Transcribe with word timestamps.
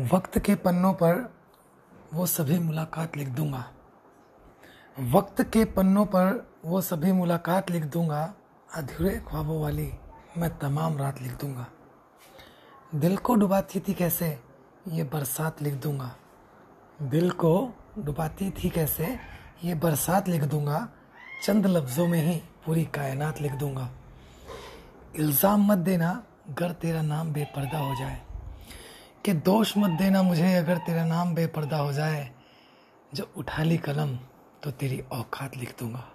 वक्त 0.00 0.38
के 0.38 0.54
पन्नों 0.54 0.92
पर 0.94 1.16
वो 2.14 2.26
सभी 2.26 2.58
मुलाकात 2.58 3.16
लिख 3.16 3.28
दूँगा। 3.28 3.64
वक्त 4.96 5.42
के 5.42 5.64
पन्नों 5.64 6.04
पर 6.06 6.46
वो 6.64 6.80
सभी 6.80 7.12
मुलाकात 7.12 7.70
लिख 7.70 7.84
दूँगा। 7.84 8.22
अधूरे 8.76 9.10
ख्वाबों 9.28 9.60
वाली 9.62 9.90
मैं 10.38 10.50
तमाम 10.58 10.98
रात 10.98 11.20
लिख 11.22 11.32
दूँगा। 11.32 11.66
दिल 12.94 13.16
को 13.16 13.34
डुबाती 13.34 13.80
थी 13.80 13.94
कैसे? 13.94 14.38
ये 14.88 15.04
बरसात 15.04 15.62
लिख 15.62 15.74
दूँगा। 15.74 16.10
दिल 17.02 17.30
को 17.30 17.52
डुबाती 17.98 18.50
थी 18.50 18.70
कैसे? 18.70 19.18
ये 19.64 19.74
बरसात 19.74 20.28
लिख 20.28 20.44
दूँगा। 20.44 20.88
चंद 21.44 21.66
लफ्ज़ों 21.66 22.06
में 22.06 22.22
ही 22.22 22.40
पूरी 22.66 22.84
कायनात 22.84 23.40
लिख 23.40 23.52
दूँगा। 23.52 23.88
इल्ज़ाम 25.16 25.72
मत 25.72 25.78
देना 25.78 26.10
अगर 26.48 26.72
तेरा 26.72 27.02
नाम 27.02 27.32
बेपर्दा 27.32 27.78
हो 27.78 27.94
जाए। 27.94 28.20
कि 29.24 29.32
दोष 29.32 29.78
मत 29.78 29.90
देना 29.90 30.22
मुझे, 30.22 30.54
अगर 30.54 30.78
तेरा 30.78 31.04
नाम 31.04 31.34
बेपर्दा 31.34 31.76
हो 31.76 31.92
जाए। 31.92 32.30
जब 33.14 33.32
उठा 33.36 33.62
ली 33.62 33.76
कलम 33.76 34.16
तो 34.62 34.70
तेरी 34.70 35.00
औकात 35.12 35.56
लिख 35.56 35.74
दूँगा। 35.78 36.08